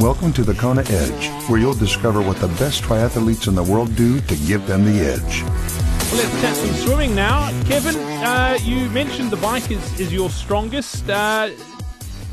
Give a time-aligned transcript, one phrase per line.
[0.00, 3.94] Welcome to the Kona Edge, where you'll discover what the best triathletes in the world
[3.94, 5.42] do to give them the edge.
[6.12, 7.48] Let's chat some swimming now.
[7.66, 11.08] Kevin, uh, you mentioned the bike is, is your strongest.
[11.08, 11.50] Uh,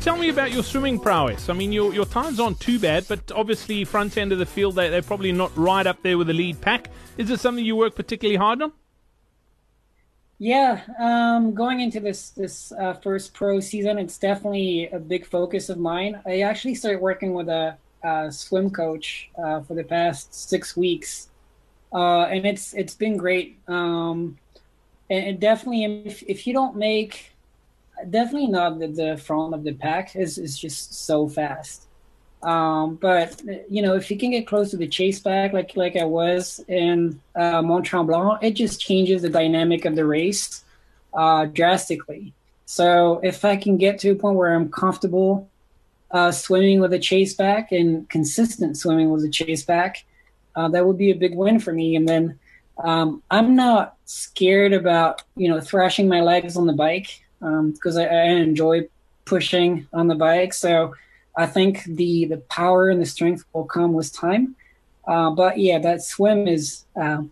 [0.00, 1.50] tell me about your swimming prowess.
[1.50, 4.76] I mean, your, your times aren't too bad, but obviously, front end of the field,
[4.76, 6.88] they, they're probably not right up there with the lead pack.
[7.18, 8.72] Is it something you work particularly hard on?
[10.42, 15.68] Yeah, um, going into this this uh, first pro season, it's definitely a big focus
[15.68, 16.18] of mine.
[16.26, 21.28] I actually started working with a, a swim coach uh, for the past six weeks,
[21.92, 23.58] uh, and it's it's been great.
[23.68, 24.38] Um,
[25.10, 27.32] and, definitely, if, if you don't make,
[28.08, 31.86] definitely not the, the front of the pack is is just so fast.
[32.42, 35.96] Um, but you know, if you can get close to the chase pack, like like
[35.96, 40.64] I was in uh, Mont Tremblant, it just changes the dynamic of the race
[41.12, 42.32] uh, drastically.
[42.64, 45.48] So if I can get to a point where I'm comfortable
[46.12, 50.04] uh, swimming with a chase pack and consistent swimming with a chase pack,
[50.56, 51.94] uh, that would be a big win for me.
[51.94, 52.38] And then
[52.82, 58.02] um, I'm not scared about you know thrashing my legs on the bike because um,
[58.02, 58.88] I, I enjoy
[59.26, 60.54] pushing on the bike.
[60.54, 60.94] So
[61.40, 64.56] I think the the power and the strength will come with time.
[65.06, 67.22] Uh, but yeah, that swim is uh,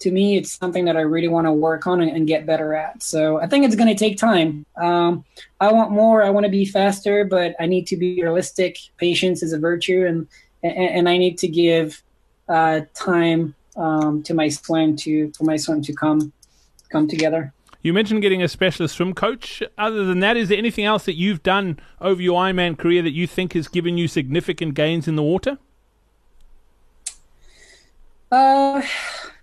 [0.00, 2.74] to me it's something that I really want to work on and, and, get better
[2.74, 3.02] at.
[3.02, 4.66] So I think it's going to take time.
[4.76, 5.24] Um,
[5.60, 6.22] I want more.
[6.24, 8.76] I want to be faster, but I need to be realistic.
[8.98, 10.26] Patience is a virtue, and
[10.64, 12.02] and, and I need to give
[12.48, 16.32] uh, time um, to my swim to for my swim to come
[16.90, 17.52] come together.
[17.84, 19.62] You mentioned getting a specialist swim coach.
[19.76, 23.12] Other than that, is there anything else that you've done over your Ironman career that
[23.12, 25.58] you think has given you significant gains in the water?
[28.32, 28.80] Uh,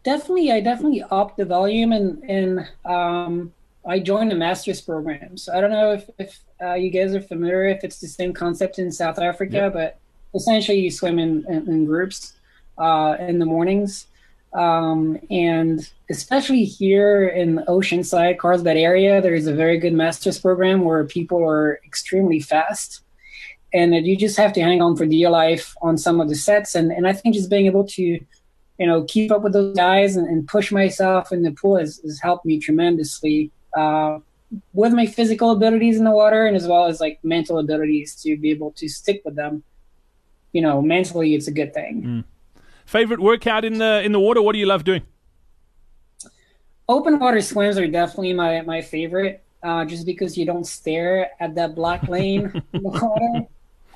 [0.04, 0.52] definitely.
[0.52, 3.54] I definitely upped the volume and and um,
[3.86, 5.38] I joined the master's program.
[5.38, 8.34] So I don't know if if uh, you guys are familiar if it's the same
[8.34, 9.74] concept in South Africa, yep.
[9.74, 10.00] but
[10.34, 12.34] essentially you swim in in, in groups
[12.80, 14.08] uh, in the mornings.
[14.54, 20.84] Um, and especially here in Oceanside, Carlsbad area, there is a very good master's program
[20.84, 23.02] where people are extremely fast.
[23.74, 26.36] And that you just have to hang on for dear life on some of the
[26.36, 26.76] sets.
[26.76, 30.18] And, and I think just being able to, you know, keep up with those guys
[30.18, 34.20] and, and push myself in the pool has, has helped me tremendously uh,
[34.74, 38.36] with my physical abilities in the water and as well as like mental abilities to
[38.36, 39.64] be able to stick with them.
[40.52, 42.04] You know, mentally, it's a good thing.
[42.04, 42.24] Mm.
[42.92, 44.42] Favorite workout in the in the water?
[44.42, 45.04] What do you love doing?
[46.90, 49.42] Open water swims are definitely my my favorite.
[49.64, 53.48] Uh, just because you don't stare at that black lane in the water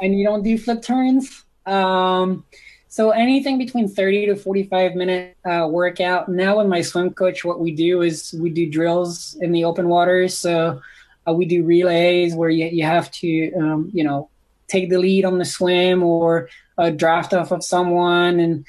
[0.02, 1.44] and you don't do flip turns.
[1.66, 2.46] Um,
[2.88, 6.30] so anything between 30 to 45 minute uh, workout.
[6.30, 9.90] Now with my swim coach, what we do is we do drills in the open
[9.90, 10.38] waters.
[10.38, 10.80] So
[11.28, 14.30] uh, we do relays where you, you have to, um, you know,
[14.70, 18.40] take the lead on the swim or uh, draft off of someone.
[18.40, 18.66] And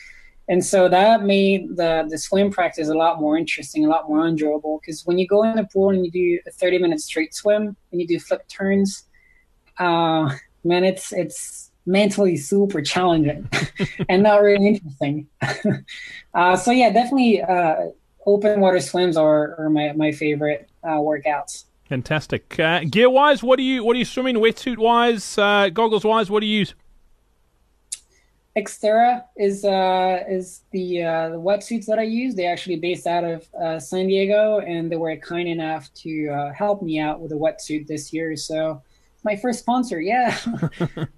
[0.48, 4.26] and so that made the the swim practice a lot more interesting, a lot more
[4.26, 4.80] enjoyable.
[4.80, 7.76] Because when you go in the pool and you do a thirty minute straight swim
[7.90, 9.04] and you do flip turns,
[9.78, 10.30] uh,
[10.62, 13.48] man, it's it's mentally super challenging
[14.08, 15.26] and not really interesting.
[16.34, 17.86] uh, so yeah, definitely uh,
[18.24, 21.64] open water swims are, are my my favorite uh, workouts.
[21.88, 22.58] Fantastic.
[22.58, 24.36] Uh, gear wise, what do you what are you swimming?
[24.36, 26.74] Wetsuit wise, uh, goggles wise, what do you use?
[28.56, 32.34] Xterra is uh, is the uh, the wetsuits that I use.
[32.34, 36.52] They actually based out of uh, San Diego, and they were kind enough to uh,
[36.54, 38.34] help me out with a wetsuit this year.
[38.34, 38.82] So
[39.24, 40.38] my first sponsor, yeah.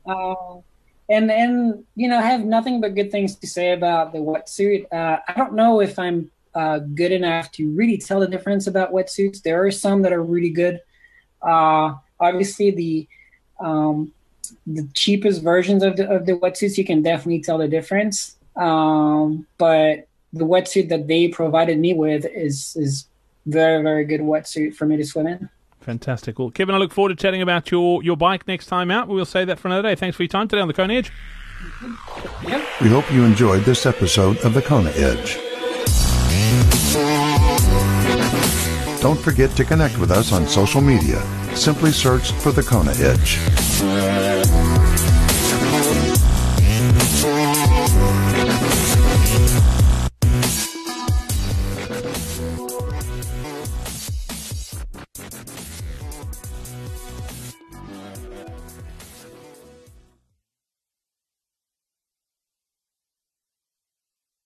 [0.06, 0.34] uh,
[1.08, 4.86] and and you know, I have nothing but good things to say about the wetsuit.
[4.92, 8.92] Uh, I don't know if I'm uh, good enough to really tell the difference about
[8.92, 9.42] wetsuits.
[9.42, 10.80] There are some that are really good.
[11.40, 13.08] Uh, obviously, the
[13.60, 14.12] um,
[14.66, 18.36] the cheapest versions of the of the wetsuits, you can definitely tell the difference.
[18.56, 23.06] Um, but the wetsuit that they provided me with is is
[23.46, 25.48] very very good wetsuit for me to swim in.
[25.80, 26.38] Fantastic.
[26.38, 29.08] Well, Kevin, I look forward to chatting about your, your bike next time out.
[29.08, 29.94] We'll say that for another day.
[29.94, 31.10] Thanks for your time today on the Kona Edge.
[32.46, 32.62] Yep.
[32.82, 35.38] We hope you enjoyed this episode of the Kona Edge.
[39.00, 41.22] Don't forget to connect with us on social media.
[41.58, 44.57] Simply search for the Kona Edge.